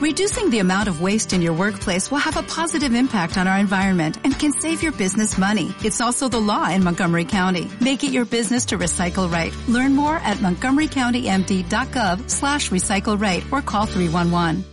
[0.00, 3.58] Reducing the amount of waste in your workplace will have a positive impact on our
[3.58, 5.74] environment and can save your business money.
[5.84, 7.68] It's also the law in Montgomery County.
[7.82, 9.52] Make it your business to recycle right.
[9.68, 14.64] Learn more at montgomerycountymd.gov slash recycle right or call 311.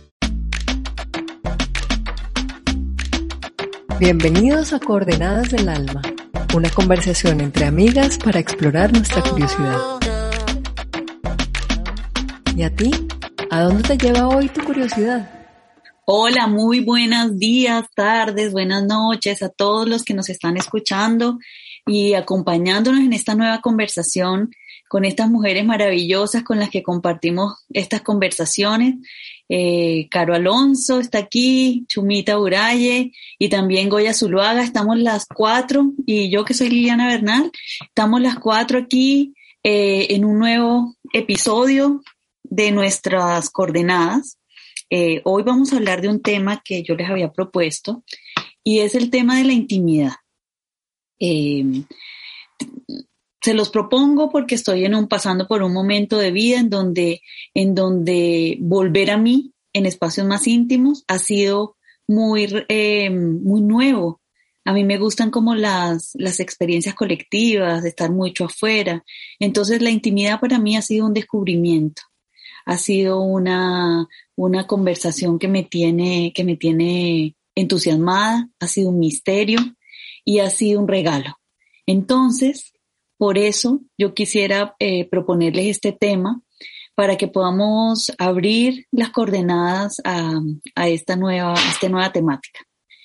[3.98, 6.00] Bienvenidos a Coordenadas del Alma,
[6.54, 9.78] una conversación entre amigas para explorar nuestra curiosidad.
[12.56, 13.07] ¿Y a ti?
[13.50, 15.26] ¿A dónde te lleva hoy tu curiosidad?
[16.04, 21.38] Hola, muy buenos días, tardes, buenas noches a todos los que nos están escuchando
[21.86, 24.50] y acompañándonos en esta nueva conversación
[24.86, 28.96] con estas mujeres maravillosas con las que compartimos estas conversaciones.
[29.48, 34.62] Eh, Caro Alonso está aquí, Chumita Uraye y también Goya Zuluaga.
[34.62, 40.26] Estamos las cuatro y yo que soy Liliana Bernal, estamos las cuatro aquí eh, en
[40.26, 42.02] un nuevo episodio
[42.50, 44.38] de nuestras coordenadas.
[44.90, 48.04] Eh, hoy vamos a hablar de un tema que yo les había propuesto
[48.64, 50.12] y es el tema de la intimidad.
[51.18, 51.84] Eh,
[53.40, 57.22] se los propongo porque estoy en un, pasando por un momento de vida en donde,
[57.54, 64.20] en donde volver a mí en espacios más íntimos ha sido muy, eh, muy nuevo.
[64.64, 69.04] A mí me gustan como las, las experiencias colectivas, de estar mucho afuera.
[69.38, 72.02] Entonces la intimidad para mí ha sido un descubrimiento
[72.68, 78.98] ha sido una, una conversación que me tiene, que me tiene entusiasmada, ha sido un
[78.98, 79.58] misterio
[80.22, 81.38] y ha sido un regalo.
[81.86, 82.74] Entonces,
[83.16, 86.42] por eso yo quisiera eh, proponerles este tema
[86.94, 90.38] para que podamos abrir las coordenadas a,
[90.74, 92.60] a esta, nueva, a esta nueva temática.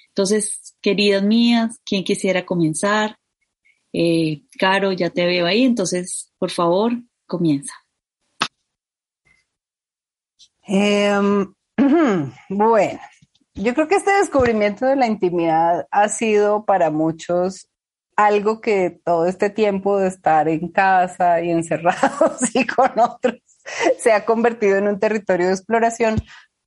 [0.10, 3.16] Entonces, queridas mías, ¿quién quisiera comenzar?
[3.94, 6.92] Eh, Caro, ya te veo ahí, entonces, por favor,
[7.26, 7.74] comienza.
[10.66, 11.54] Em,
[12.50, 13.00] bueno,
[13.54, 17.70] yo creo que este descubrimiento de la intimidad ha sido para muchos
[18.16, 23.36] algo que todo este tiempo de estar en casa y encerrados y con otros
[23.98, 26.22] se ha convertido en un territorio de exploración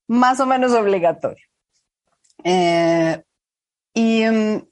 [0.09, 1.45] más o menos obligatorio.
[2.45, 3.23] Eh,
[3.95, 4.63] y, em,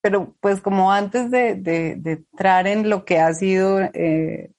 [0.00, 1.50] pero pues como antes de,
[2.04, 4.50] entrar en lo que ha sido eh,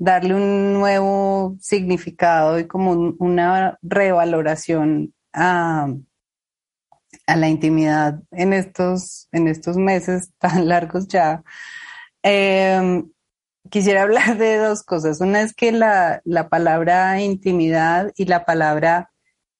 [0.00, 5.88] darle un nuevo significado y como una revaloración a,
[7.26, 11.42] la intimidad en estos, en estos meses tan largos ya.
[12.22, 13.10] Em,
[13.68, 15.20] quisiera hablar de dos cosas.
[15.20, 19.12] Una es que la, palabra intimidad y la palabra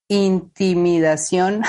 [0.09, 1.63] intimidación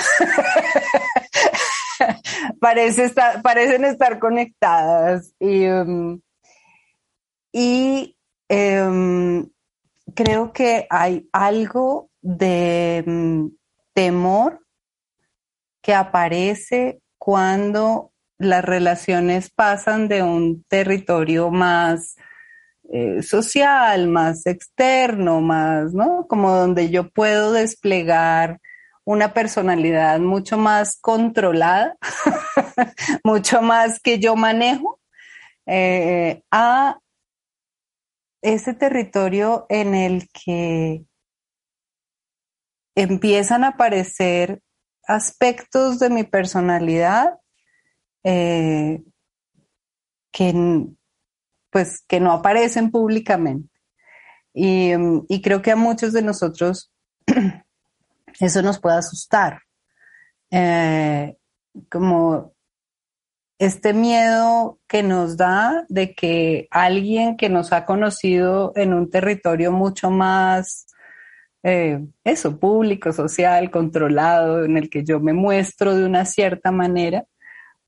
[2.60, 3.12] parece
[3.42, 5.34] parecen estar conectadas.
[5.38, 6.22] Y, em,
[7.52, 8.16] y
[8.54, 9.48] Em,
[10.14, 13.46] creo que hay algo de mm,
[13.94, 14.60] temor
[15.80, 22.16] que aparece cuando las relaciones pasan de un territorio más
[22.92, 26.26] eh, social, más externo, más, ¿no?
[26.28, 28.60] Como donde yo puedo desplegar
[29.04, 31.96] una personalidad mucho más controlada,
[33.24, 35.00] mucho más que yo manejo,
[35.64, 36.98] eh, a
[38.42, 41.04] ese territorio en el que
[42.94, 44.60] empiezan a aparecer
[45.06, 47.38] aspectos de mi personalidad
[48.24, 49.02] eh,
[50.32, 50.86] que,
[51.70, 53.70] pues, que no aparecen públicamente.
[54.54, 54.92] Y,
[55.42, 56.92] creo que a muchos de nosotros
[58.40, 59.60] eso nos puede asustar.
[60.50, 61.36] Eh,
[61.90, 62.52] como
[63.62, 69.70] este miedo que nos da de que alguien que nos ha conocido en un territorio
[69.70, 70.88] mucho más,
[71.62, 77.24] eh, eso, público, social, controlado, en el que yo me muestro de una cierta manera,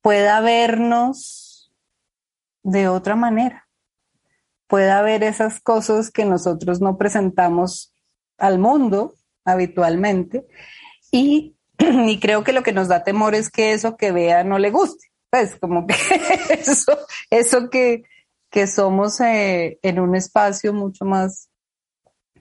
[0.01, 1.73] pueda vernos
[2.63, 3.67] de otra manera,
[4.69, 7.93] pueda ver esas cosas que nosotros no presentamos
[8.39, 9.15] al mundo
[9.45, 10.47] habitualmente
[11.11, 14.61] y, y creo que lo que nos da temor es que eso que vea no
[14.61, 15.95] le guste pues como que
[16.61, 16.97] eso,
[17.29, 18.05] eso que,
[18.69, 21.51] somos eh, en un espacio mucho más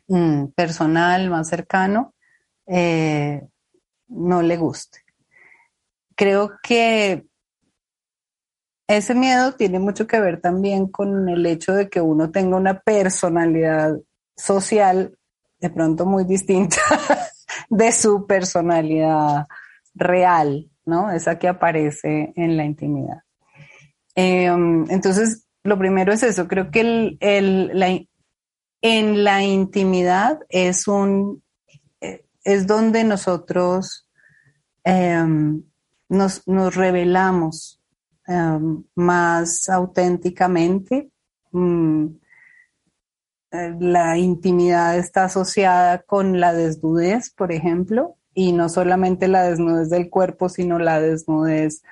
[0.08, 2.14] mm, personal, más cercano,
[2.68, 3.42] eh,
[4.10, 5.00] no le guste.
[6.16, 7.26] Creo que
[8.88, 12.80] ese miedo tiene mucho que ver también con el hecho de que uno tenga una
[12.80, 13.98] personalidad
[14.38, 15.18] social
[15.60, 16.78] de pronto muy distinta
[17.72, 19.48] de su personalidad
[19.96, 20.70] real.
[20.86, 21.12] ¿No?
[21.12, 23.24] Esa que aparece en la intimidad.
[24.16, 28.00] Em, entonces, lo primero es eso, creo que el, la,
[28.82, 31.42] en la intimidad es un,
[32.02, 34.10] eh, es donde nosotros
[34.84, 35.64] em,
[36.10, 37.82] nos, revelamos
[38.28, 41.10] em, más auténticamente.
[41.52, 42.08] Mm,
[43.52, 49.90] eh, la intimidad está asociada con la desnudez, por ejemplo, y no solamente la desnudez
[49.90, 51.84] del cuerpo, sino la desnudez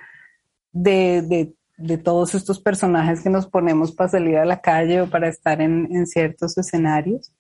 [0.72, 1.54] de,
[2.04, 6.06] todos estos personajes que nos ponemos para salir a la calle o para estar en,
[6.08, 7.34] ciertos escenarios.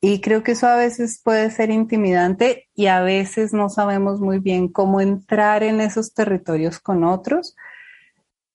[0.00, 4.38] Y creo que eso a veces puede ser intimidante y a veces no sabemos muy
[4.38, 7.56] bien cómo entrar en esos territorios con otros,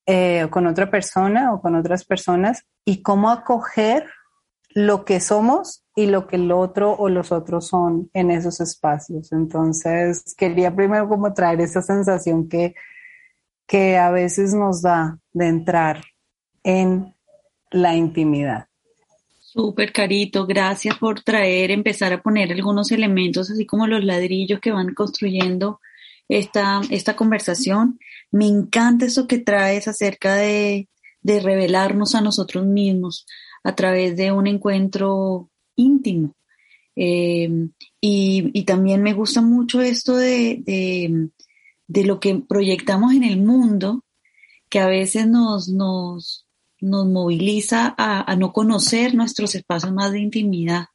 [0.06, 4.06] eh, o con otra persona o con otras personas y cómo acoger
[4.76, 9.32] lo que somos y lo que el otro o los otros son en esos espacios.
[9.32, 12.74] Entonces, quería primero como traer esa sensación que,
[13.68, 16.04] que a veces nos da de entrar
[16.64, 17.16] en
[17.72, 18.68] la intimidad.
[19.40, 24.72] Súper carito, gracias por traer, empezar a poner algunos elementos, así como los ladrillos que
[24.72, 25.80] van construyendo
[26.28, 28.00] esta, esta conversación.
[28.32, 30.90] Me encanta eso que traes acerca de,
[31.22, 33.28] de revelarnos a nosotros mismos,
[33.64, 36.36] a través de un encuentro íntimo.
[36.96, 37.70] Eh,
[38.00, 41.30] y, también me gusta mucho esto de,
[41.88, 44.04] de, lo que proyectamos en el mundo,
[44.70, 46.48] que a veces nos, nos,
[46.82, 50.86] nos moviliza a, no conocer nuestros espacios más de intimidad.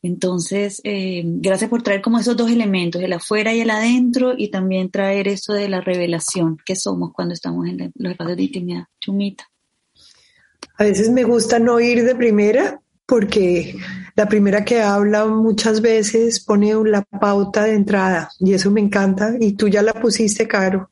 [0.00, 4.48] Entonces, eh, gracias por traer como esos dos elementos, el afuera y el adentro, y
[4.48, 8.84] también traer eso de la revelación que somos cuando estamos en los espacios de intimidad.
[9.00, 9.48] Chumita.
[10.78, 13.74] A veces me gusta no ir de primera porque
[14.14, 19.34] la primera que habla muchas veces pone la pauta de entrada y eso me encanta
[19.40, 20.90] y tú ya la pusiste, Caro.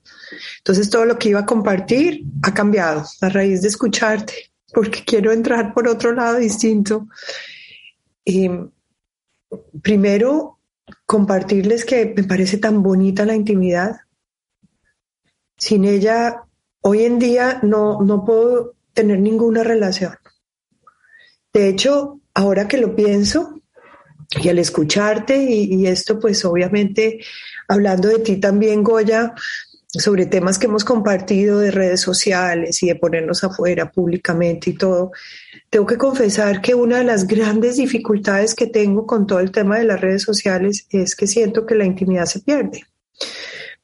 [0.58, 4.34] Entonces todo lo que iba a compartir ha cambiado a raíz de escucharte
[4.72, 7.06] porque quiero entrar por otro lado distinto.
[9.82, 10.58] primero,
[11.04, 13.96] compartirles que me parece tan bonita la intimidad.
[15.56, 16.44] Sin ella,
[16.80, 20.14] hoy en día no, no puedo tener ninguna relación.
[21.52, 23.60] De hecho, ahora que lo pienso
[24.42, 27.20] y al escucharte y, esto pues obviamente
[27.68, 29.34] hablando de ti también, Goya,
[29.88, 35.12] sobre temas que hemos compartido de redes sociales y de ponernos afuera públicamente y todo,
[35.70, 39.78] tengo que confesar que una de las grandes dificultades que tengo con todo el tema
[39.78, 42.84] de las redes sociales es que siento que la intimidad se pierde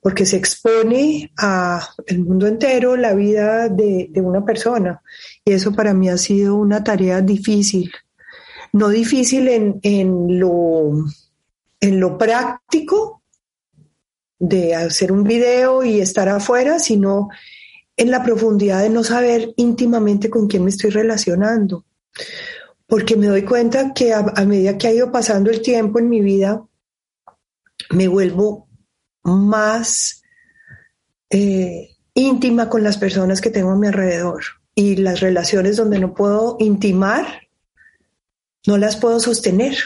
[0.02, 5.00] porque se expone a el mundo entero la vida de, una persona.
[5.44, 7.92] Y eso para mí ha sido una tarea difícil.
[8.72, 10.90] No difícil en, en, lo,
[11.80, 13.22] en lo práctico
[14.40, 17.28] de hacer un video y estar afuera, sino
[17.96, 21.84] en la profundidad de no saber íntimamente con quién me estoy relacionando.
[22.88, 26.20] Porque me doy cuenta que a medida que ha ido pasando el tiempo en mi
[26.20, 26.60] vida,
[27.90, 28.66] me vuelvo
[29.24, 30.22] más
[31.30, 34.42] eh, íntima con las personas que tengo a mi alrededor.
[34.74, 37.26] Y las relaciones donde no puedo intimar,
[38.66, 39.76] no las puedo sostener.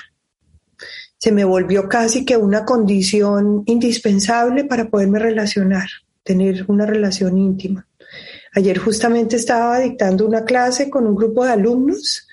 [1.18, 5.88] Se me volvió casi que una condición indispensable para poderme relacionar,
[6.22, 7.86] tener una relación íntima.
[8.54, 12.28] Ayer justamente estaba dictando una clase con un grupo de alumnos.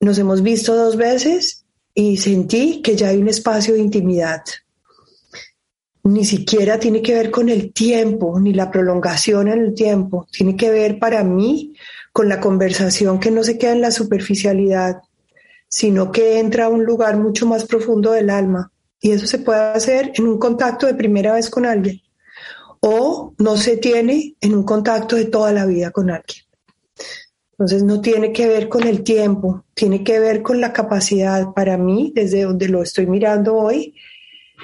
[0.00, 4.42] Nos hemos visto dos veces y sentí que ya hay un espacio de intimidad
[6.04, 10.26] ni siquiera tiene que ver con el tiempo, ni la prolongación en el tiempo.
[10.30, 11.74] Tiene que ver para mí
[12.12, 15.00] con la conversación que no se queda en la superficialidad,
[15.66, 18.70] sino que entra a un lugar mucho más profundo del alma.
[19.00, 22.00] Y eso se puede hacer en un contacto de primera vez con alguien.
[22.80, 26.44] O no se tiene en un contacto de toda la vida con alguien.
[27.52, 31.78] Entonces no tiene que ver con el tiempo, tiene que ver con la capacidad para
[31.78, 33.94] mí, desde donde lo estoy mirando hoy,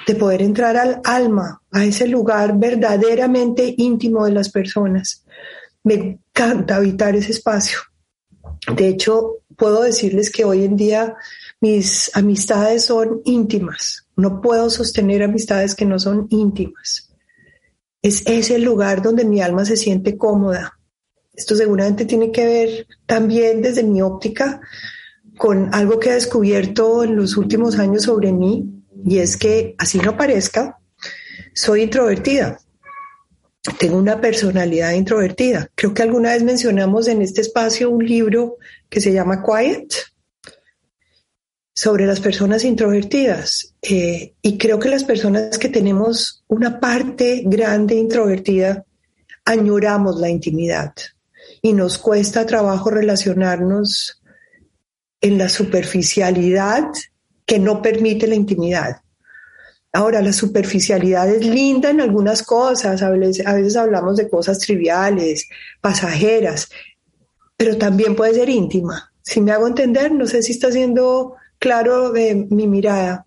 [0.07, 5.25] de poder entrar al alma, a ese lugar verdaderamente íntimo de las personas.
[5.83, 7.79] Me encanta habitar ese espacio.
[8.75, 11.15] De hecho, puedo decirles que hoy en día
[11.59, 14.07] mis amistades son íntimas.
[14.15, 17.09] No puedo sostener amistades que no son íntimas.
[18.01, 20.79] Es ese lugar donde mi alma se siente cómoda.
[21.33, 24.61] Esto seguramente tiene que ver también desde mi óptica
[25.37, 29.99] con algo que he descubierto en los últimos años sobre mí, y es que, así
[29.99, 30.77] no parezca,
[31.53, 32.59] soy introvertida.
[33.77, 35.69] Tengo una personalidad introvertida.
[35.75, 38.57] Creo que alguna vez mencionamos en este espacio un libro
[38.89, 39.93] que se llama Quiet
[41.73, 43.75] sobre las personas introvertidas.
[43.81, 48.85] Eh, y creo que las personas que tenemos una parte grande introvertida
[49.45, 50.93] añoramos la intimidad
[51.61, 54.21] y nos cuesta trabajo relacionarnos
[55.21, 56.85] en la superficialidad
[57.45, 59.01] que no permite la intimidad.
[59.93, 64.59] Ahora, la superficialidad es linda en algunas cosas, a veces, a veces hablamos de cosas
[64.59, 65.49] triviales,
[65.81, 66.69] pasajeras,
[67.57, 69.11] pero también puede ser íntima.
[69.21, 73.25] Si me hago entender, no sé si está siendo claro de mi mirada.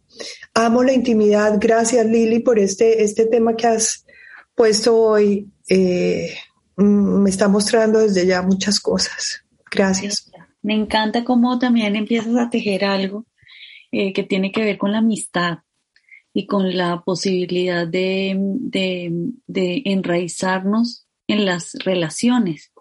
[0.54, 1.58] Amo la intimidad.
[1.60, 4.06] Gracias, Lili, por este, este tema que has
[4.54, 5.50] puesto hoy.
[5.68, 6.34] Eh,
[6.76, 9.44] mm, me está mostrando desde ya muchas cosas.
[9.70, 10.30] Gracias.
[10.62, 13.26] Me encanta cómo también empiezas a tejer algo
[13.96, 15.58] eh, que tiene que ver con la amistad
[16.32, 18.30] y con la posibilidad de,
[19.46, 22.72] enraizarnos en las relaciones,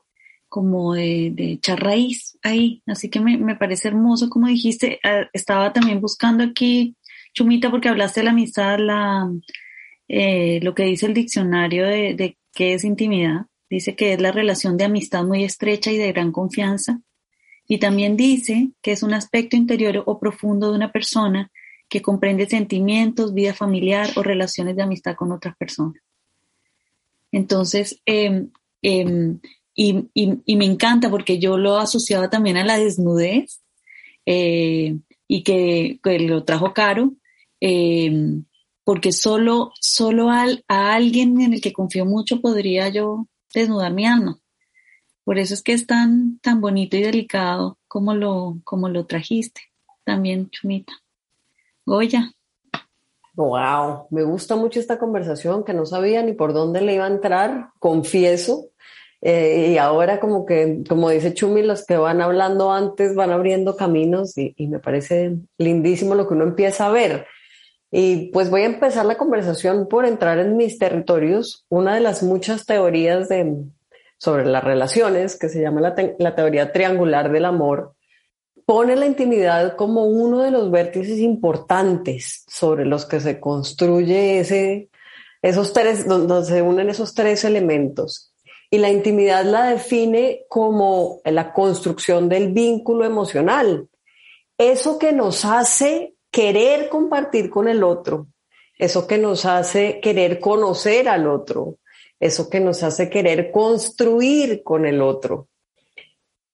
[0.49, 2.81] como de, de, echar raíz ahí.
[2.87, 6.97] Así que me, me parece hermoso, como dijiste, ah, estaba también buscando aquí,
[7.35, 9.31] Chumita, porque hablaste de la amistad, la,
[10.07, 13.45] eh, lo que dice el diccionario de, de qué es intimidad.
[13.69, 17.01] Dice que es la relación de amistad muy estrecha y de gran confianza.
[17.67, 21.51] Y también dice que es un aspecto interior o profundo de una persona
[21.89, 26.01] que comprende sentimientos, vida familiar o relaciones de amistad con otras personas.
[27.31, 28.49] Entonces, em,
[29.75, 33.61] y, me encanta porque yo lo asociaba también a la desnudez
[34.25, 37.13] eh, y que, lo trajo caro,
[37.59, 38.45] em,
[38.83, 44.39] porque solo, solo a alguien en el que confío mucho podría yo desnudar mi alma.
[45.23, 49.61] Por eso es que es tan, tan bonito y delicado como lo, como lo trajiste
[50.03, 50.93] también, Chumita.
[51.85, 52.31] Goya.
[53.35, 57.09] Wow, me gusta mucho esta conversación que no sabía ni por dónde le iba a
[57.09, 58.67] entrar, confieso.
[59.21, 63.77] Eh, y ahora como que, como dice Chumi, los que van hablando antes van abriendo
[63.77, 67.25] caminos y, y me parece lindísimo lo que uno empieza a ver.
[67.89, 71.65] Y pues voy a empezar la conversación por entrar en mis territorios.
[71.69, 73.63] Una de las muchas teorías de,
[74.23, 77.93] sobre las relaciones, que se llama la, la teoría triangular del amor,
[78.65, 84.87] pone la intimidad como uno de los vértices importantes sobre los que se construye ese,
[85.41, 88.33] esos tres, donde se unen esos tres elementos.
[88.71, 93.89] Y la intimidad la define como la construcción del vínculo emocional.
[94.57, 98.27] Eso que nos hace querer compartir con el otro,
[98.79, 101.75] eso que nos hace querer conocer al otro,
[102.23, 105.49] eso que nos hace querer construir con el otro.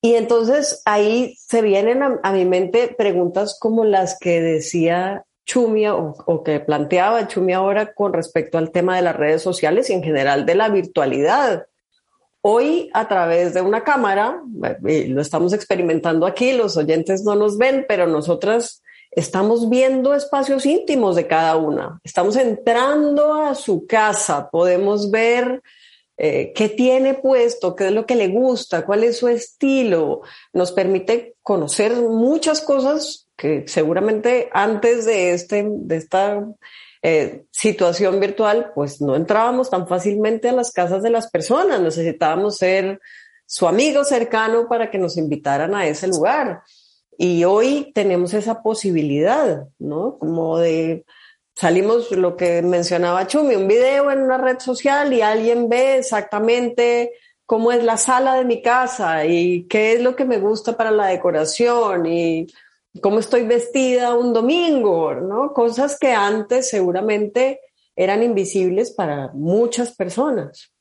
[0.02, 6.44] Y entonces ahí se vienen a, mi mente preguntas como las que decía Chumia o,
[6.44, 10.46] que planteaba Chumia ahora con respecto al tema de las redes sociales y en general
[10.46, 11.68] de la virtualidad.
[12.42, 14.42] Hoy a través de una cámara,
[14.82, 21.16] lo estamos experimentando aquí, los oyentes no nos ven, pero nosotras estamos viendo espacios íntimos
[21.16, 22.00] de cada una.
[22.04, 25.62] Estamos entrando a su casa, podemos ver
[26.18, 30.72] eh, qué tiene puesto, qué es lo que le gusta, cuál es su estilo, nos
[30.74, 36.46] permite conocer muchas cosas que seguramente antes de, este, de esta
[37.02, 42.58] eh, situación virtual, pues no entrábamos tan fácilmente a las casas de las personas, necesitábamos
[42.58, 43.00] ser
[43.46, 46.64] su amigo cercano para que nos invitaran a ese lugar.
[47.22, 50.18] Y hoy tenemos esa posibilidad, ¿no?
[50.18, 51.04] Como de
[51.54, 57.12] salimos lo que mencionaba Chumi, un video en una red social y alguien ve exactamente
[57.46, 60.92] cómo es la sala de mi casa y qué es lo que me gusta para
[60.92, 62.48] la decoración y
[63.02, 65.52] cómo estoy vestida un domingo, ¿no?
[65.52, 67.60] Cosas que antes seguramente
[67.98, 70.72] eran invisibles para muchas personas.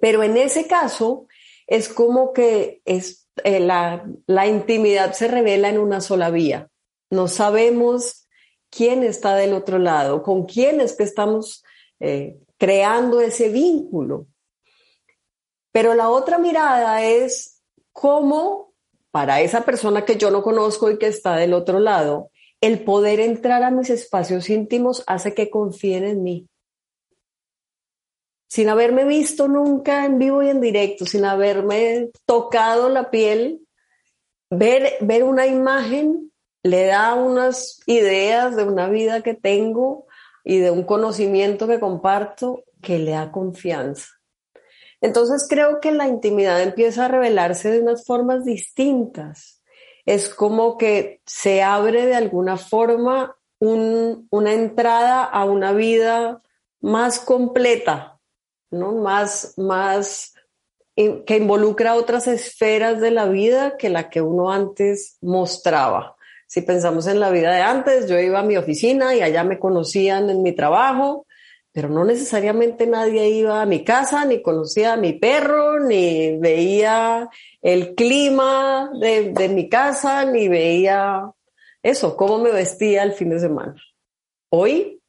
[0.00, 1.26] Pero en ese caso
[1.66, 6.68] es como que es, eh, la, la intimidad se revela en una sola vía.
[7.10, 8.28] No sabemos
[8.70, 11.64] quién está del otro lado, con quién es que estamos
[12.00, 14.26] eh, creando ese vínculo.
[15.72, 17.62] Pero la otra mirada es
[17.92, 18.74] cómo
[19.10, 23.20] para esa persona que yo no conozco y que está del otro lado, el poder
[23.20, 26.48] entrar a mis espacios íntimos hace que confíen en mí.
[28.48, 33.66] Sin haberme visto nunca en vivo y en directo, sin haberme tocado la piel,
[34.50, 40.06] ver, ver una imagen le da unas ideas de una vida que tengo
[40.44, 44.08] y de un conocimiento que comparto que le da confianza.
[45.00, 49.62] Entonces creo que la intimidad empieza a revelarse de unas formas distintas.
[50.04, 56.42] Es como que se abre de alguna forma una entrada a una vida
[56.80, 58.15] más completa,
[58.76, 60.34] Más, más
[60.96, 66.16] que involucra otras esferas de la vida que la que uno antes mostraba.
[66.46, 69.58] Si pensamos en la vida de antes, yo iba a mi oficina y allá me
[69.58, 71.26] conocían en mi trabajo,
[71.72, 77.28] pero no necesariamente nadie iba a mi casa, ni conocía a mi perro, ni veía
[77.60, 81.30] el clima de, de mi casa, ni veía
[81.82, 83.76] eso, cómo me vestía el fin de semana.
[84.48, 85.00] Hoy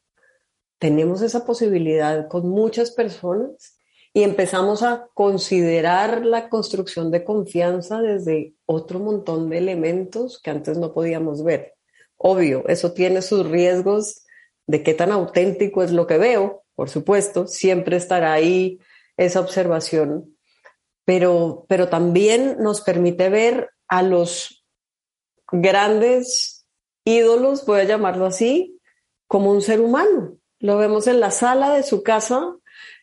[0.78, 3.78] tenemos esa posibilidad con muchas personas
[4.12, 10.78] y empezamos a considerar la construcción de confianza desde otro montón de elementos que antes
[10.78, 11.74] no podíamos ver.
[12.16, 14.24] Obvio, eso tiene sus riesgos
[14.66, 18.78] de qué tan auténtico es lo que veo, por supuesto, siempre estará ahí
[19.16, 20.36] esa observación,
[21.04, 24.64] pero, pero también nos permite ver a los
[25.50, 26.66] grandes
[27.04, 28.78] ídolos, voy a llamarlo así,
[29.26, 30.38] como un ser humano.
[30.60, 32.54] Lo vemos en la sala de su casa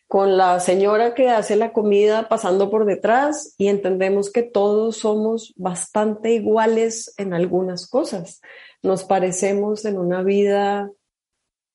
[0.08, 5.52] con la señora que hace la comida pasando por detrás y entendemos que todos somos
[5.56, 8.40] bastante iguales en algunas cosas.
[8.82, 10.90] Nos parecemos en una vida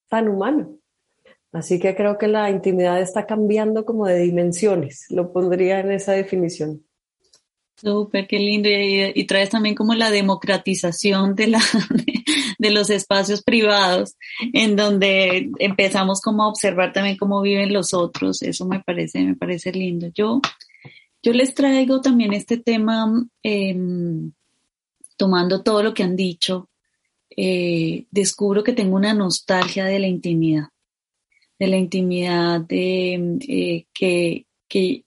[0.07, 0.69] tan humana.
[1.51, 5.05] Así que creo que la intimidad está cambiando como de dimensiones.
[5.09, 6.85] Lo pondría en esa definición.
[7.81, 8.69] Súper, qué lindo.
[8.69, 11.59] Y, traes también como la democratización de, la,
[12.59, 14.15] de, los espacios privados,
[14.53, 18.43] en donde empezamos como a observar también cómo viven los otros.
[18.43, 20.09] Eso me parece, me parece lindo.
[20.13, 20.41] Yo,
[21.23, 23.75] yo les traigo también este tema, eh,
[25.17, 26.69] tomando todo lo que han dicho,
[27.35, 30.67] eh, descubro que tengo una nostalgia de la intimidad,
[31.57, 35.03] de la intimidad de, eh, que, que,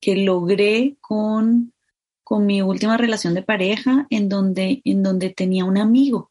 [0.00, 1.72] que logré con
[2.24, 6.30] con mi última relación de pareja en donde, en donde tenía un amigo.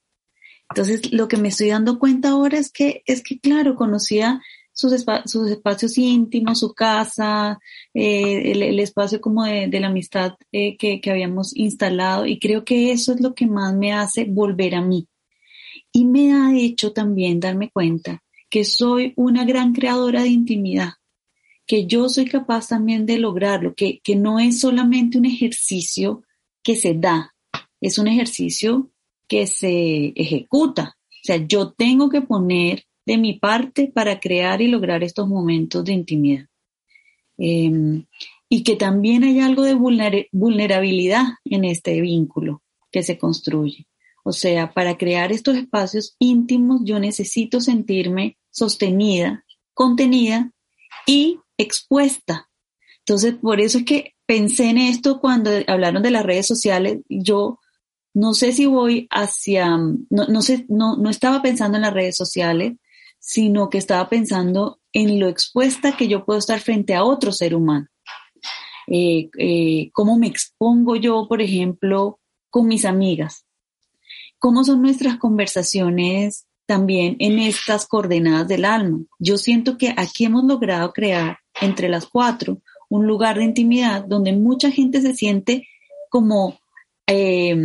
[0.69, 4.41] Entonces, lo que me estoy dando cuenta ahora es que, es que claro, conocía
[4.74, 7.60] sus, espacios íntimos, su casa,
[7.93, 12.91] eh, el, espacio como de, la amistad eh, que, que habíamos instalado y creo que
[12.91, 15.07] eso es lo que más me hace volver a mí.
[15.91, 20.93] Y me ha hecho también darme cuenta que soy una gran creadora de intimidad
[21.65, 26.23] que yo soy capaz también de lograrlo, que, que no es solamente un ejercicio
[26.63, 27.33] que se da,
[27.79, 28.91] es un ejercicio
[29.27, 30.97] que se ejecuta.
[31.09, 35.83] O sea, yo tengo que poner de mi parte para crear y lograr estos momentos
[35.85, 36.45] de intimidad.
[37.37, 38.05] Em,
[38.50, 39.75] y que también hay algo de
[40.31, 43.87] vulnerabilidad en este vínculo que se construye.
[44.24, 50.51] O sea, para crear estos espacios íntimos yo necesito sentirme sostenida, contenida
[51.07, 52.50] y expuesta.
[53.00, 57.00] Entonces, por eso es que pensé en esto cuando hablaron de las redes sociales.
[57.09, 57.59] Yo
[58.13, 62.15] no sé si voy hacia, no, no sé, no, no estaba pensando en las redes
[62.15, 62.74] sociales,
[63.19, 67.55] sino que estaba pensando en lo expuesta que yo puedo estar frente a otro ser
[67.55, 67.87] humano.
[68.87, 72.19] Eh, eh, cómo me expongo yo, por ejemplo,
[72.50, 73.45] con mis amigas.
[74.39, 79.00] Cómo son nuestras conversaciones también en estas coordenadas del alma.
[79.19, 84.33] Yo siento que aquí hemos logrado crear entre las cuatro un lugar de intimidad donde
[84.33, 85.67] mucha gente se siente
[86.09, 86.59] como
[87.07, 87.55] eh,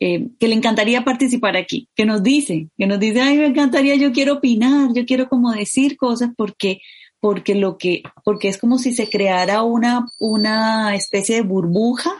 [0.00, 3.94] eh, que le encantaría participar aquí, que nos dice, que nos dice, ay, me encantaría,
[3.96, 6.80] yo quiero opinar, yo quiero como decir cosas porque,
[7.20, 12.12] porque lo que, porque es como si se creara una, una especie de burbuja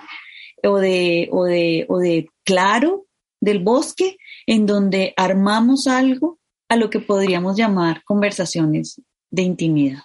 [0.63, 3.06] o de, o de, o de claro
[3.41, 10.03] del bosque en donde armamos algo a lo que podríamos llamar conversaciones de intimidad.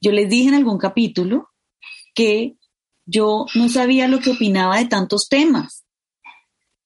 [0.00, 1.50] Yo les dije en algún capítulo
[2.14, 2.56] que
[3.06, 5.84] yo no sabía lo que opinaba de tantos temas,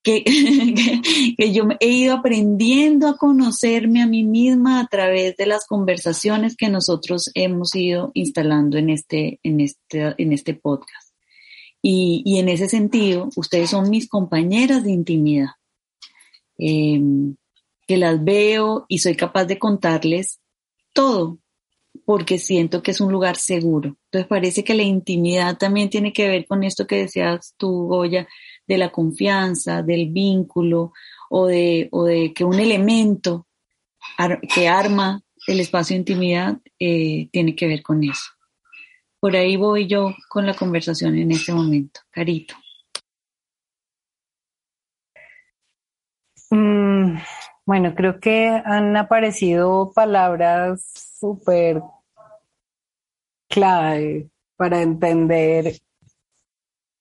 [0.03, 0.25] que,
[1.37, 6.57] que, yo he ido aprendiendo a conocerme a mí misma a través de las conversaciones
[6.57, 11.02] que nosotros hemos ido instalando en este, en este, en este podcast.
[11.83, 15.49] Y, y en ese sentido, ustedes son mis compañeras de intimidad.
[16.59, 17.35] Em,
[17.87, 20.41] que las veo y soy capaz de contarles
[20.93, 21.39] todo,
[22.05, 23.97] porque siento que es un lugar seguro.
[24.05, 28.29] Entonces parece que la intimidad también tiene que ver con esto que decías tú, Goya,
[28.67, 30.93] de la confianza, del vínculo
[31.29, 33.49] o de, o de que un elemento
[34.55, 38.31] que arma el espacio de intimidad eh, tiene que ver con eso.
[39.23, 42.01] Por ahí voy yo con la conversación en este momento.
[42.11, 42.57] Carito.
[46.51, 47.19] Mm,
[47.65, 50.83] bueno, creo que han aparecido palabras
[51.21, 51.81] súper
[53.49, 55.77] clave para entender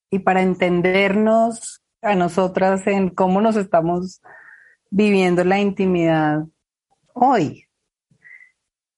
[0.08, 4.22] y para entendernos a nosotras en cómo nos estamos
[4.90, 6.46] viviendo la intimidad
[7.14, 7.66] hoy.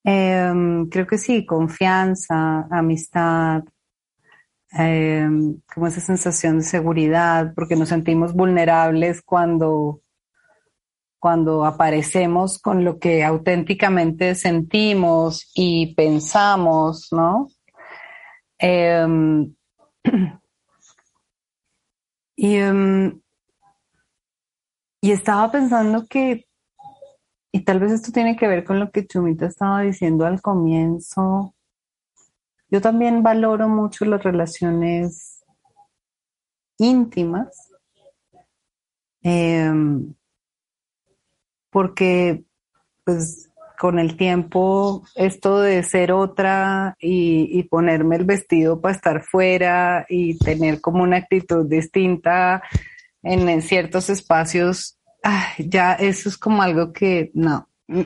[0.05, 3.65] Em, creo que sí, confianza, amistad,
[4.73, 10.03] em, como esa sensación de seguridad, porque nos sentimos vulnerables cuando
[11.25, 17.49] cuando aparecemos con lo que auténticamente sentimos y pensamos, ¿no?
[18.59, 19.55] Em,
[22.37, 22.59] y,
[25.01, 26.45] y estaba pensando que
[27.55, 31.55] y tal vez esto tiene que ver con lo que Chumita estaba diciendo al comienzo.
[32.69, 35.45] Yo también valoro mucho las relaciones
[36.79, 37.71] íntimas,
[39.23, 40.13] em,
[41.71, 42.43] porque
[43.05, 50.07] pues con el tiempo esto de ser otra y, ponerme el vestido para estar fuera
[50.09, 52.65] y tener como una actitud distinta
[53.23, 54.99] en ciertos espacios
[55.59, 57.69] ya eso es como algo que no.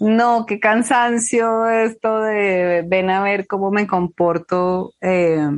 [0.00, 5.48] no, qué cansancio esto de ven a ver cómo me comporto eh,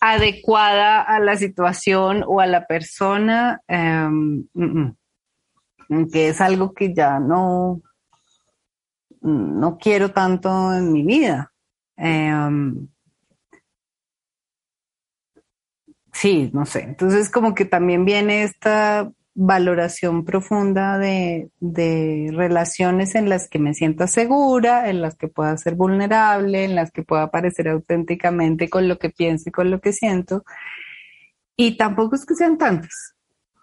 [0.00, 4.96] adecuada a la situación o a la persona, em, mm,
[5.88, 7.80] mm, que es algo que ya no,
[9.22, 11.52] no quiero tanto en mi vida.
[11.96, 12.88] Em,
[16.24, 16.84] Sí, no sé.
[16.84, 21.50] Entonces como que también viene esta valoración profunda de,
[22.32, 26.90] relaciones en las que me sienta segura, en las que pueda ser vulnerable, en las
[26.92, 30.46] que pueda aparecer auténticamente con lo que pienso y con lo que siento.
[31.56, 33.14] Y tampoco es que sean tantas.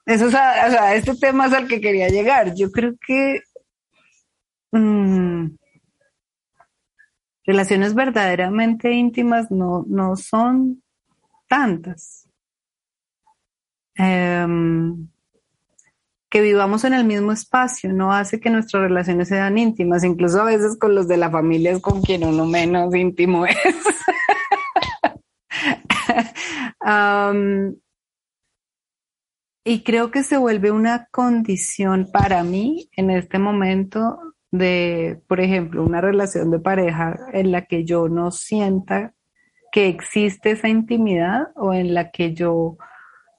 [0.06, 2.54] Eso es, a, este tema es al que quería llegar.
[2.54, 3.41] Yo creo que
[4.71, 5.47] mm,
[7.43, 10.84] relaciones verdaderamente íntimas no, no son
[11.47, 12.21] tantas.
[13.95, 15.08] Em,
[16.30, 20.45] que vivamos en el mismo espacio no hace que nuestras relaciones sean íntimas, incluso a
[20.45, 23.58] veces con los de la familia es con quien uno menos íntimo es.
[29.65, 34.17] y creo que se vuelve una condición para mí en este momento
[34.51, 39.13] de, por ejemplo, una relación de pareja en la que yo no sienta
[39.73, 42.77] que existe esa intimidad o en la que yo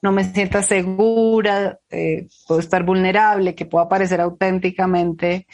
[0.02, 1.78] no me sienta segura,
[2.46, 5.46] puedo estar vulnerable, que pueda aparecer auténticamente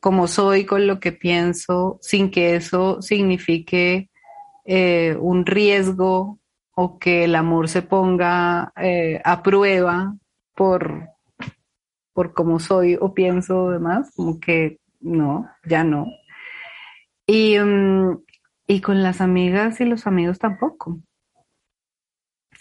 [0.00, 4.10] como soy con lo que pienso, sin que eso signifique
[4.64, 6.38] eh, un riesgo
[6.74, 10.14] o que el amor se ponga eh, a prueba
[10.54, 11.08] por,
[12.12, 16.06] por cómo soy o pienso demás, como que no, ya no.
[17.26, 18.18] Y, mm,
[18.66, 21.00] y con las amigas y los amigos tampoco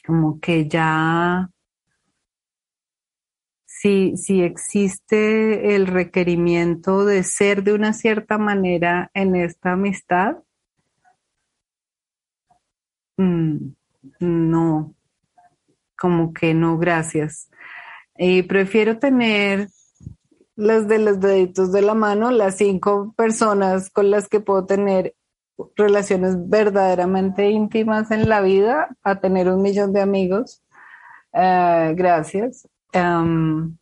[0.08, 1.50] como que ya
[3.65, 10.38] si, si existe el requerimiento de ser de una cierta manera en esta amistad,
[13.17, 13.58] mm,
[14.22, 14.96] no,
[15.98, 17.52] como que no, gracias.
[18.17, 19.67] Y prefiero tener
[20.56, 25.15] las de los deditos de la mano, las cinco personas con las que puedo tener
[25.76, 30.63] relaciones verdaderamente íntimas en la vida a tener un millón de amigos.
[31.34, 32.67] Eh, gracias.
[32.91, 33.78] Em,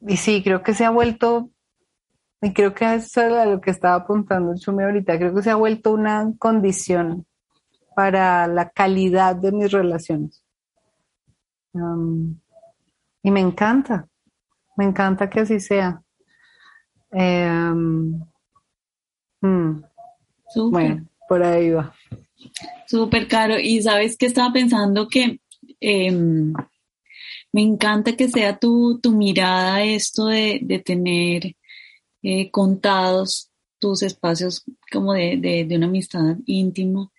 [0.00, 1.50] y sí, creo que se ha vuelto,
[2.40, 5.50] y creo que eso es a lo que estaba apuntando Chumi ahorita, creo que se
[5.50, 7.26] ha vuelto una condición
[7.94, 10.44] para la calidad de mis relaciones.
[11.74, 12.38] Em,
[13.22, 14.06] y me encanta,
[14.76, 16.00] me encanta que así sea.
[17.10, 18.20] Um,
[20.66, 21.94] bueno, por ahí va.
[22.86, 23.58] Súper caro.
[23.58, 25.40] Y sabes que estaba pensando que
[25.80, 26.52] em,
[27.52, 31.56] me encanta que sea tu, tu mirada esto de, de tener
[32.22, 37.10] eh, contados tus espacios como de, de, de, una amistad íntima.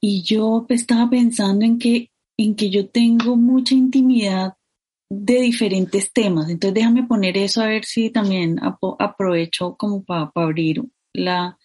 [0.00, 4.54] Y yo estaba pensando en que, en que yo tengo mucha intimidad
[5.10, 6.48] de diferentes temas.
[6.50, 8.60] Entonces déjame poner eso a ver si también
[8.98, 11.58] aprovecho como para abrir la,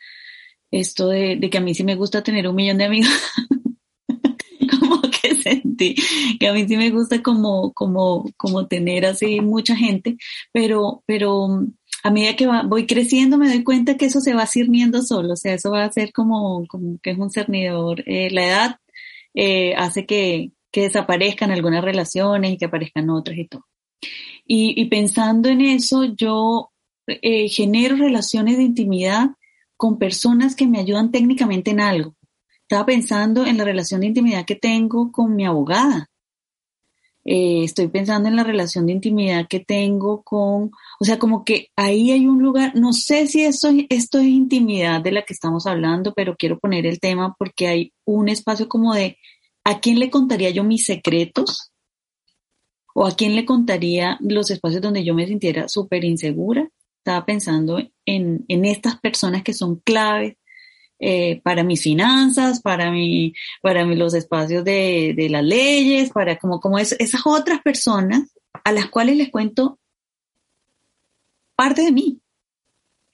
[0.73, 3.09] esto de, que a mí sí me gusta tener un millón de amigos.
[4.79, 5.95] como que sentí
[6.39, 10.17] que a mí sí me gusta como, como, como tener así mucha gente,
[10.51, 11.47] pero, pero
[12.03, 15.37] a medida que voy creciendo me doy cuenta que eso se va cirniendo solo, o
[15.37, 18.03] sea, eso va a ser como, como que es un cernidor.
[18.07, 18.75] Eh, la edad
[19.35, 23.65] eh, hace que, que desaparezcan algunas relaciones y que aparezcan otras y todo.
[24.45, 26.71] Y, y pensando en eso, yo
[27.07, 29.29] eh, genero relaciones de intimidad
[29.77, 32.15] con personas que me ayudan técnicamente en algo.
[32.61, 36.09] Estaba pensando en la relación de intimidad que tengo con mi abogada.
[37.25, 41.69] Eh, estoy pensando en la relación de intimidad que tengo con, o sea, como que
[41.77, 45.65] ahí hay un lugar, no sé si esto, esto es intimidad de la que estamos
[45.65, 49.17] hablando, pero quiero poner el tema porque hay un espacio como de,
[49.63, 51.71] ¿a quién le contaría yo mis secretos?
[52.93, 56.69] ¿O a quién le contaría los espacios donde yo me sintiera súper insegura?
[57.03, 60.37] Estaba pensando en, en estas personas que son claves
[60.99, 66.61] eh, para mis finanzas, para, mi, para los espacios de, de, las leyes, para como,
[66.61, 68.31] como esas otras personas
[68.63, 69.79] a las cuales les cuento
[71.57, 72.21] parte de mí,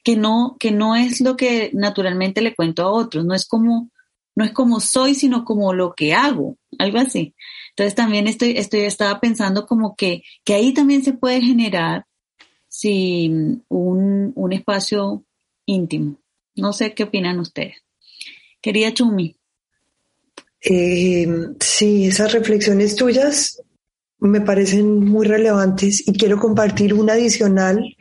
[0.04, 3.89] que no, que no es lo que naturalmente le cuento a otros, no es como,
[4.36, 7.34] no es como soy, sino como lo que hago, algo así.
[7.71, 12.06] Entonces también estoy, estoy, estaba pensando como que, que ahí también se puede generar
[12.70, 13.28] si
[13.68, 15.26] un, un espacio
[15.66, 16.22] íntimo.
[16.56, 17.84] No sé qué opinan ustedes.
[18.62, 19.36] Querida Chumi.
[20.62, 21.28] Eh,
[21.60, 23.62] sí, esas reflexiones tuyas
[24.20, 27.96] me parecen muy relevantes y quiero compartir una adicional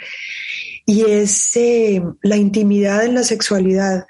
[0.84, 4.06] y es eh, la intimidad en la sexualidad.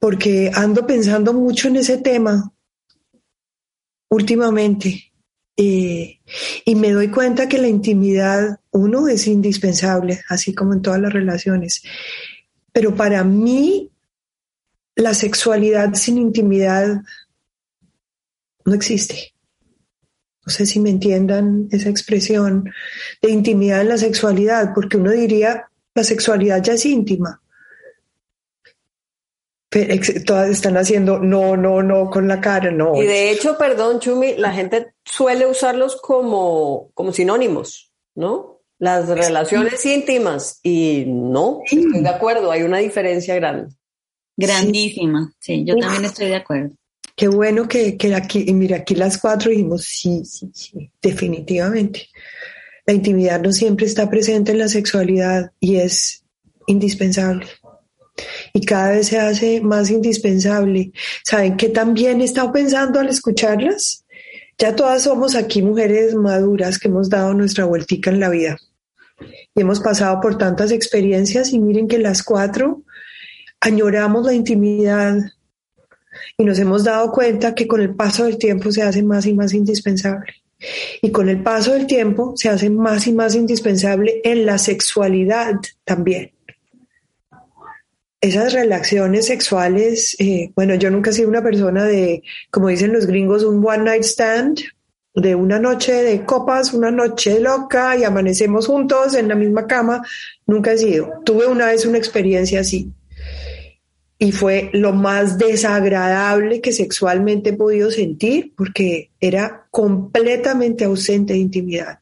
[0.00, 2.52] Porque ando pensando mucho en ese tema
[4.10, 5.13] últimamente
[5.56, 6.20] eh,
[6.64, 11.12] y me doy cuenta que la intimidad, uno, es indispensable, así como en todas las
[11.12, 11.82] relaciones.
[12.72, 13.90] Pero para mí,
[14.96, 17.02] la sexualidad sin intimidad
[18.64, 19.34] no existe.
[20.46, 22.70] No sé si me entiendan esa expresión
[23.22, 27.40] de intimidad en la sexualidad, porque uno diría, la sexualidad ya es íntima.
[30.24, 32.94] Todas están haciendo no, no, no con la cara, no.
[33.00, 38.60] Y de hecho, perdón, Chumi, la gente suele usarlos como, como sinónimos, ¿no?
[38.78, 40.60] Las relaciones íntimas.
[40.62, 43.74] Y no, estoy de acuerdo, hay una diferencia grande.
[44.36, 46.70] Grandísima, sí, yo también estoy de acuerdo.
[47.16, 52.08] Qué bueno que, que aquí, y mira, aquí las cuatro dijimos, sí, sí, sí, definitivamente.
[52.86, 56.24] La intimidad no siempre está presente en la sexualidad y es
[56.66, 57.46] indispensable.
[58.52, 60.92] Y cada vez se hace más indispensable.
[61.24, 64.04] ¿Saben qué también he estado pensando al escucharlas?
[64.58, 68.58] Ya todas somos aquí mujeres maduras que hemos dado nuestra vueltica en la vida.
[69.54, 72.82] Y hemos pasado por tantas experiencias y miren que las cuatro
[73.60, 75.16] añoramos la intimidad,
[76.36, 79.34] y nos hemos dado cuenta que con el paso del tiempo se hace más y
[79.34, 80.32] más indispensable.
[81.02, 85.54] Y con el paso del tiempo se hace más y más indispensable en la sexualidad
[85.84, 86.33] también.
[88.24, 93.04] Esas relaciones sexuales, eh, bueno, yo nunca he sido una persona de, como dicen los
[93.04, 94.60] gringos, un one night stand,
[95.14, 100.02] de una noche de copas, una noche loca y amanecemos juntos en la misma cama.
[100.46, 101.20] Nunca he sido.
[101.26, 102.90] Tuve una vez una experiencia así
[104.18, 111.40] y fue lo más desagradable que sexualmente he podido sentir porque era completamente ausente de
[111.40, 111.98] intimidad.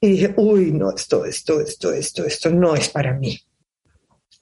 [0.00, 3.38] Y dije, uy, no, esto, esto, esto, esto, esto no es para mí.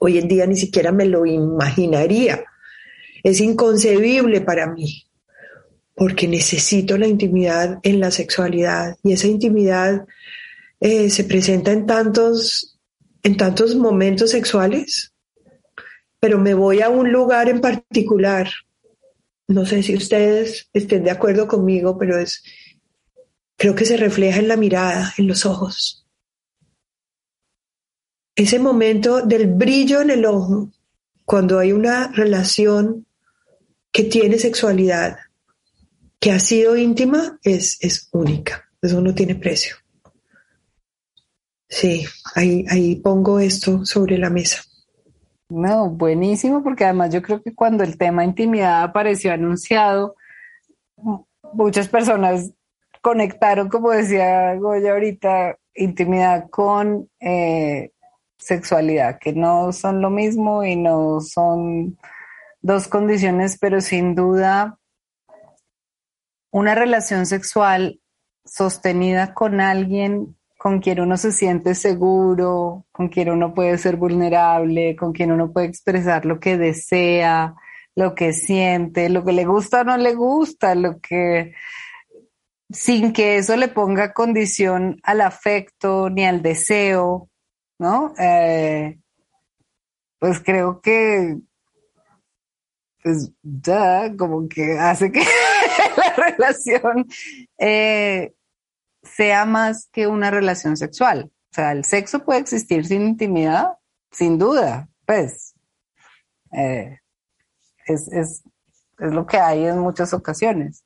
[0.03, 2.43] Hoy en día ni siquiera me lo imaginaría.
[3.23, 5.05] Es inconcebible para mí
[5.95, 10.05] porque necesito la intimidad en la sexualidad y esa intimidad
[10.79, 12.79] eh, se presenta en tantos,
[13.21, 15.13] en tantos momentos sexuales
[16.23, 18.49] pero me voy a un lugar en particular.
[19.49, 22.41] No sé si ustedes estén de acuerdo conmigo, pero es,
[23.57, 26.02] creo que se refleja en la mirada, en los ojos.
[28.35, 30.71] Ese momento del brillo en el ojo,
[31.25, 33.05] cuando hay una relación
[33.91, 35.17] que tiene sexualidad,
[36.19, 38.69] que ha sido íntima, es, es única.
[38.81, 39.75] Eso no tiene precio.
[41.69, 44.63] Sí, ahí, ahí pongo esto sobre la mesa.
[45.49, 50.15] No, buenísimo, porque además yo creo que cuando el tema intimidad apareció anunciado,
[51.53, 52.51] muchas personas
[53.01, 57.92] conectaron, como decía Goya ahorita, intimidad con eh,
[58.45, 61.97] sexualidad, que no son lo mismo y no son
[62.61, 64.79] dos condiciones, pero sin duda
[66.51, 67.99] una relación sexual
[68.45, 74.95] sostenida con alguien con quien uno se siente seguro, con quien uno puede ser vulnerable,
[74.95, 77.53] con quien uno puede expresar lo que desea,
[77.95, 81.53] lo que siente, lo que le gusta o no le gusta, lo que
[82.69, 87.29] sin que eso le ponga condición al afecto ni al deseo,
[87.83, 88.13] ¿no?
[88.17, 88.97] Eh,
[90.17, 91.37] pues creo que
[93.03, 95.19] pues ya como que hace que
[95.97, 97.05] la relación
[97.59, 98.33] eh,
[99.03, 101.29] sea más que una relación sexual.
[101.51, 103.73] O sea, el sexo puede existir sin intimidad,
[104.11, 105.53] sin duda, pues.
[106.53, 106.99] Eh,
[107.85, 108.43] es, es,
[108.99, 110.85] es lo que hay en muchas ocasiones.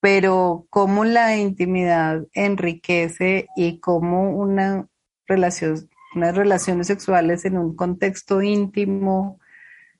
[0.00, 4.86] Pero cómo la intimidad enriquece y cómo una
[5.26, 9.38] relación, unas relaciones sexuales en un contexto íntimo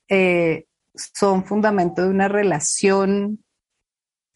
[0.08, 3.44] eh, son fundamento de una relación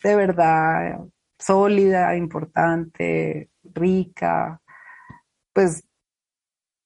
[0.02, 1.00] de verdad
[1.38, 4.60] sólida, importante, rica,
[5.52, 5.84] pues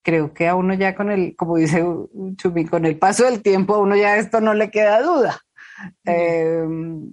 [0.02, 1.84] creo que a uno ya con el, como dice
[2.36, 5.40] Chumi, con el paso del tiempo a uno ya esto no le queda duda.
[6.04, 7.12] Em,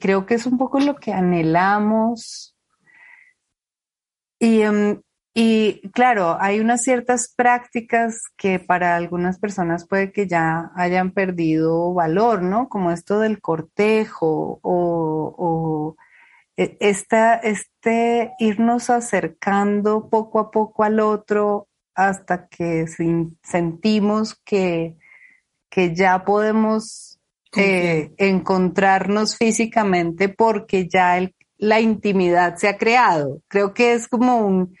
[0.00, 2.56] creo que es un poco lo que anhelamos.
[4.38, 5.00] Y, em,
[5.40, 11.94] y claro, hay unas ciertas prácticas que para algunas personas puede que ya hayan perdido
[11.94, 12.68] valor, ¿no?
[12.68, 15.94] Como esto del cortejo o,
[16.56, 22.86] e, esta, este irnos acercando poco a poco al otro hasta que
[23.44, 24.96] sentimos que,
[25.70, 27.20] que ya podemos
[27.56, 31.20] eh, encontrarnos físicamente porque ya
[31.58, 33.40] la intimidad se ha creado.
[33.46, 34.74] Creo que es como un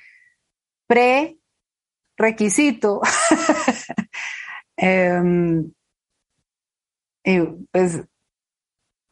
[0.88, 3.00] pre-requisito.
[4.80, 5.72] Em,
[7.72, 8.04] pues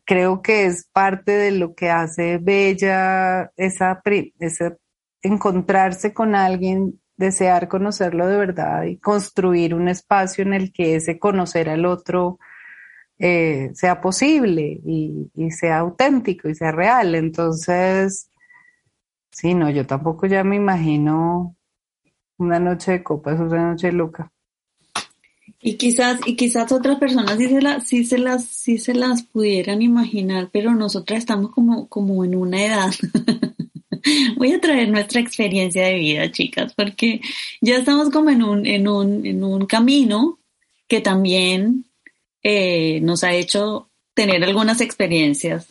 [0.05, 4.01] creo que es parte de lo que hace bella esa,
[4.39, 4.77] esa
[5.23, 11.19] encontrarse con alguien, desear conocerlo de verdad y construir un espacio en el que ese
[11.19, 12.39] conocer al otro
[13.19, 17.15] eh, sea posible y, y, sea auténtico y sea real.
[17.15, 18.31] Entonces,
[19.31, 21.56] sí, no, yo tampoco ya me imagino
[22.39, 24.33] una noche de copas, una noche loca.
[25.61, 29.83] Y quizás, y quizás otras personas sí se, sí se las, sí se las pudieran
[29.83, 32.95] imaginar, pero nosotras estamos como, como en una edad.
[34.37, 37.21] Voy a traer nuestra experiencia de vida, chicas, porque
[37.61, 40.39] ya estamos como en un, en un, en un camino
[40.87, 41.87] que también
[42.43, 45.67] eh, nos ha hecho tener algunas experiencias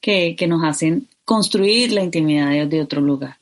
[0.00, 3.36] que, que nos hacen construir la intimidad de otro lugar.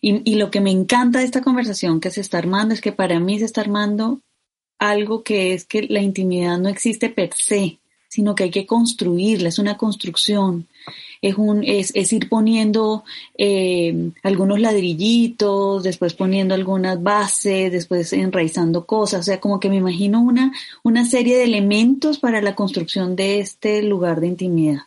[0.00, 3.18] Y, lo que me encanta de esta conversación que se está armando es que para
[3.18, 4.20] mí se está armando
[4.78, 9.48] algo que es que la intimidad no existe per se, sino que hay que construirla,
[9.48, 10.68] es una construcción,
[11.20, 13.04] es, un, es, es ir poniendo
[13.36, 19.76] eh, algunos ladrillitos, después poniendo algunas bases, después enraizando cosas, o sea, como que me
[19.76, 20.52] imagino una,
[20.84, 24.82] una serie de elementos para la construcción de este lugar de intimidad.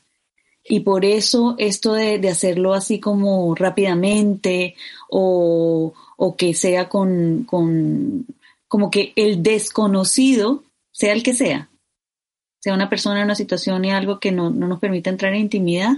[0.63, 4.75] Y por eso esto de, hacerlo así como rápidamente
[5.09, 8.27] o, o que sea con, con,
[8.67, 11.69] como que el desconocido, sea el que sea,
[12.59, 15.93] sea una persona, una situación y algo que no, no nos permite entrar en intimidad,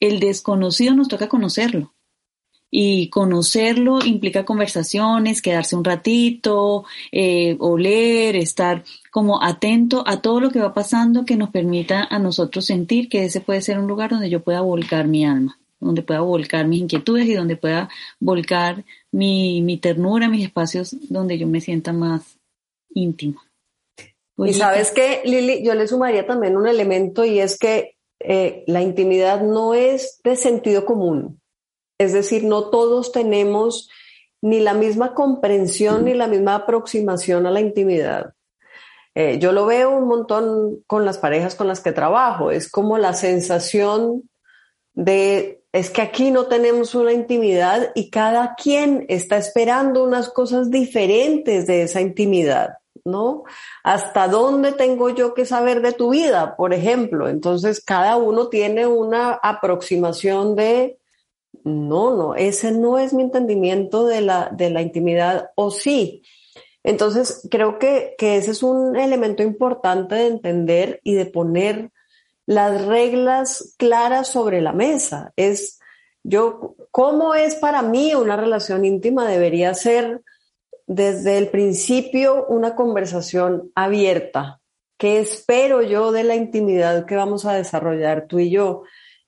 [0.00, 1.92] el desconocido nos toca conocerlo
[2.70, 10.50] y conocerlo implica conversaciones, quedarse un ratito, eh, oler, estar como atento a todo lo
[10.50, 14.10] que va pasando que nos permita a nosotros sentir que ese puede ser un lugar
[14.10, 17.88] donde yo pueda volcar mi alma, donde pueda volcar mis inquietudes y donde pueda
[18.20, 22.38] volcar mi, mi ternura, mis espacios donde yo me sienta más
[22.94, 23.42] íntima.
[24.38, 28.80] Y sabes que, Lili, yo le sumaría también un elemento y es que eh, la
[28.80, 31.39] intimidad no es de sentido común.
[32.00, 33.90] Es decir, no todos tenemos
[34.40, 38.32] ni la misma comprensión ni la misma aproximación a la intimidad.
[39.14, 42.52] Eh, yo lo veo un montón con las parejas con las que trabajo.
[42.52, 44.30] Es como la sensación
[44.94, 50.70] de, es que aquí no tenemos una intimidad y cada quien está esperando unas cosas
[50.70, 53.42] diferentes de esa intimidad, ¿no?
[53.84, 57.28] ¿Hasta dónde tengo yo que saber de tu vida, por ejemplo?
[57.28, 60.96] Entonces, cada uno tiene una aproximación de
[61.64, 66.22] no, no, ese no es mi entendimiento de la, de la intimidad, o sí.
[66.82, 71.90] Entonces, creo que, que ese es un elemento importante de entender y de poner
[72.46, 75.32] las reglas claras sobre la mesa.
[75.36, 75.78] Es
[76.22, 79.28] yo, ¿cómo es para mí una relación íntima?
[79.28, 80.22] Debería ser
[80.86, 84.60] desde el principio una conversación abierta.
[84.98, 88.82] ¿Qué espero yo de la intimidad que vamos a desarrollar tú y yo?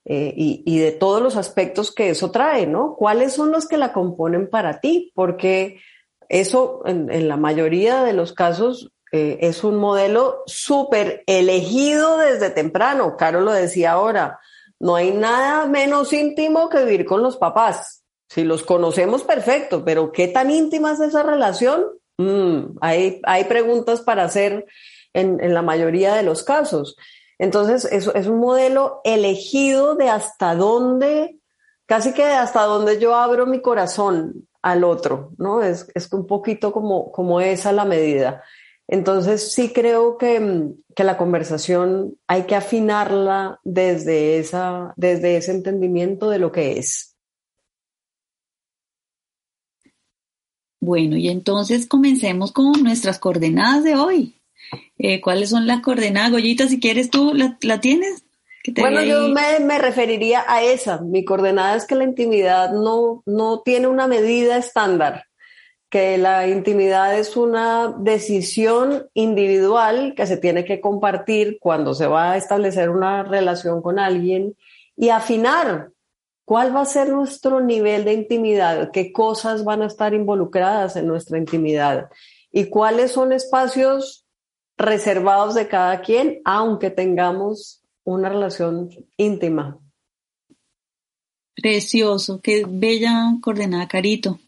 [0.05, 2.97] Eh, y, de todos los aspectos que eso trae, ¿no?
[2.97, 5.13] ¿Cuáles son los que la componen para ti?
[5.15, 5.81] Porque
[6.29, 13.17] eso en, la mayoría de los casos eh, es un modelo súper elegido desde temprano.
[13.17, 14.41] Caro lo decía ahora,
[14.81, 18.03] no hay nada menos íntimo que vivir con los papás.
[18.29, 21.85] Si los conocemos, perfecto, pero ¿qué tan íntima es esa relación?
[22.19, 24.67] Mm, hay, hay preguntas para hacer
[25.13, 26.97] en, en la mayoría de los casos.
[27.39, 31.39] Entonces, eso es un modelo elegido de hasta dónde,
[31.87, 35.63] casi que de hasta dónde yo abro mi corazón al otro, ¿no?
[35.63, 38.43] Es, es un poquito como, como esa la medida.
[38.89, 46.29] Entonces, sí creo que, que, la conversación hay que afinarla desde, esa, desde ese entendimiento
[46.29, 47.17] de lo que es.
[50.81, 54.42] Bueno, y entonces comencemos con nuestras coordenadas de hoy.
[55.05, 56.31] Eh, ¿Cuáles son las coordenadas?
[56.31, 58.25] Goyita, si quieres tú, ¿la, tienes?
[58.79, 61.01] Bueno, yo me, referiría a esa.
[61.01, 65.25] Mi coordenada es que la intimidad no, no tiene una medida estándar,
[65.91, 72.31] que la intimidad es una decisión individual que se tiene que compartir cuando se va
[72.31, 74.55] a establecer una relación con alguien
[74.97, 75.89] y afinar
[76.45, 81.09] cuál va a ser nuestro nivel de intimidad, qué cosas van a estar involucradas en
[81.09, 82.09] nuestra intimidad
[82.53, 84.22] y cuáles son espacios
[84.83, 89.79] reservados de cada quien, aunque tengamos una relación íntima.
[91.55, 94.39] Precioso, qué bella coordenada, Carito.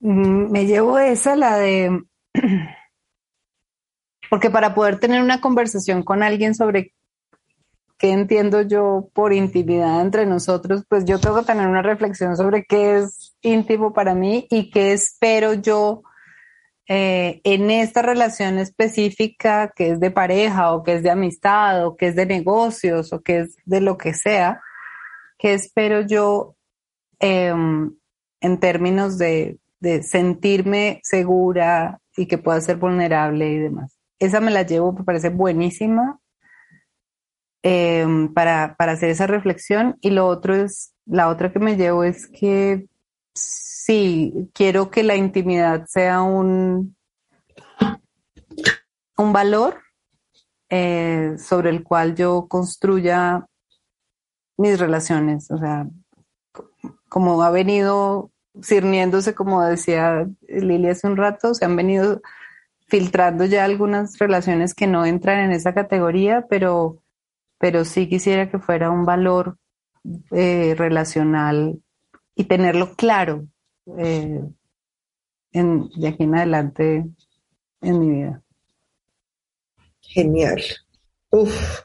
[0.00, 2.04] Mm, me llevo esa, la de,
[4.30, 6.94] porque para poder tener una conversación con alguien sobre
[7.98, 12.64] qué entiendo yo por intimidad entre nosotros, pues yo tengo que tener una reflexión sobre
[12.64, 16.02] qué es íntimo para mí y qué espero yo
[16.86, 21.96] eh, en esta relación específica que es de pareja o que es de amistad o
[21.96, 24.60] que es de negocios o que es de lo que sea,
[25.38, 26.56] qué espero yo
[27.20, 27.94] em,
[28.40, 33.98] en términos de, de sentirme segura y que pueda ser vulnerable y demás.
[34.18, 36.20] Esa me la llevo, me parece buenísima
[37.62, 39.96] em, para, para hacer esa reflexión.
[40.00, 42.86] Y lo otro es, la otra que me llevo es que
[43.34, 46.96] sí, quiero que la intimidad sea un,
[49.16, 49.80] un valor
[50.70, 53.46] eh, sobre el cual yo construya
[54.56, 55.50] mis relaciones.
[55.50, 55.86] O sea,
[57.08, 58.30] como ha venido
[58.62, 62.22] sirniéndose, como decía Lili hace un rato, se han venido
[62.86, 67.02] filtrando ya algunas relaciones que no entran en esa categoría, pero,
[67.58, 69.58] pero sí quisiera que fuera un valor
[70.30, 71.80] eh, relacional
[72.34, 73.46] y tenerlo claro,
[73.98, 74.40] eh,
[75.52, 77.04] de aquí en adelante
[77.80, 78.42] en mi vida.
[80.00, 80.62] Genial.
[81.30, 81.80] Uf,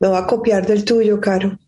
[0.00, 1.58] me va a copiar del tuyo, Caro.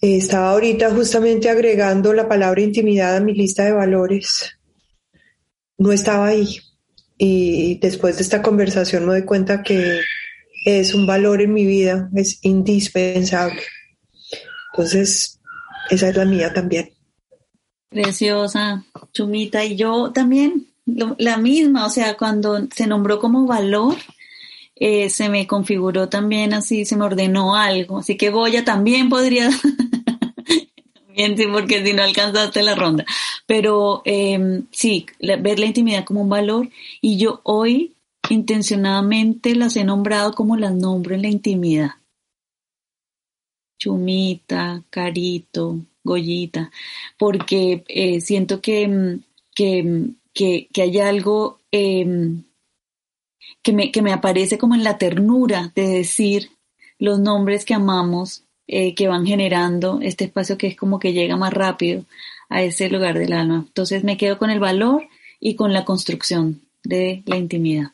[0.00, 4.58] estaba ahorita justamente agregando la palabra intimidad a mi lista de valores.
[5.78, 6.58] No estaba ahí.
[7.18, 10.00] Y después de esta conversación me doy cuenta que
[10.66, 13.62] es un valor en mi vida, es indispensable.
[14.72, 15.35] Entonces,
[15.90, 16.90] esa es la mía también.
[17.88, 19.64] Preciosa, Chumita.
[19.64, 23.96] Y yo también, la misma, o sea, cuando se nombró como valor,
[24.74, 27.98] eh, se me configuró también así, se me ordenó algo.
[27.98, 29.50] Así que Goya también podría,
[31.16, 33.04] sí, porque si no alcanzaste la ronda.
[33.46, 36.68] Pero eh, sí, ver la intimidad como un valor.
[37.00, 37.94] Y yo hoy
[38.28, 41.90] intencionadamente las he nombrado como las nombro en la intimidad.
[43.78, 46.70] Chumita, Carito, Goyita,
[47.18, 49.22] porque eh, siento que, mm,
[49.58, 52.44] mm, que, que, hay algo em,
[53.62, 56.50] que, me, que me aparece como en la ternura de decir
[56.98, 61.36] los nombres que amamos, eh, que van generando este espacio que es como que llega
[61.36, 62.04] más rápido
[62.48, 63.64] a ese lugar del alma.
[63.66, 65.08] Entonces me quedo con el valor
[65.40, 67.92] y con la construcción de la intimidad.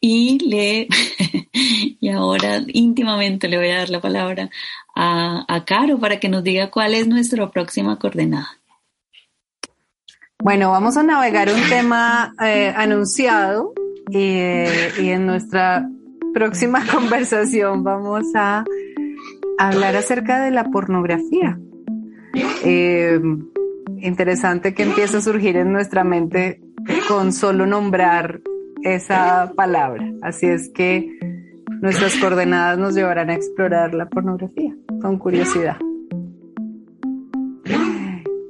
[0.00, 0.88] Y le,
[2.00, 4.50] y ahora íntimamente le voy a dar la palabra
[4.94, 8.48] a, a Caro para que nos diga cuál es nuestra próxima coordenada.
[10.42, 13.74] Bueno, vamos a navegar un tema eh, anunciado
[14.08, 15.86] y, y, en nuestra
[16.32, 18.64] próxima conversación vamos a
[19.58, 21.58] hablar acerca de la pornografía.
[22.64, 23.20] Eh,
[23.98, 26.62] interesante que empiece a surgir en nuestra mente
[27.06, 28.40] con solo nombrar
[28.82, 30.10] esa palabra.
[30.22, 31.18] Así es que
[31.80, 35.76] nuestras coordenadas nos llevarán a explorar la pornografía con curiosidad.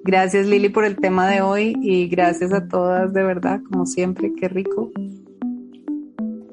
[0.05, 4.33] Gracias Lili por el tema de hoy y gracias a todas de verdad, como siempre,
[4.35, 4.91] qué rico.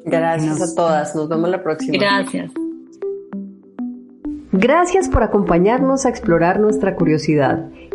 [0.06, 1.98] Gracias a todas, nos vemos la próxima.
[1.98, 2.52] Gracias.
[4.52, 7.70] Gracias por acompañarnos a explorar nuestra curiosidad.